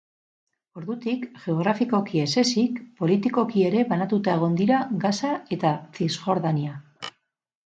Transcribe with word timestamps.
Ordutik, 0.79 1.25
geografikoki 1.43 2.21
ez 2.23 2.29
ezik, 2.43 2.79
politikoki 3.01 3.67
ere 3.67 3.85
banatuta 3.93 4.35
egon 4.41 4.57
dira 4.63 4.81
Gaza 5.05 5.33
eta 5.59 5.75
Zisjordania. 6.01 6.75